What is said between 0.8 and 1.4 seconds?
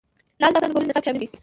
نصاب کې شامل دي.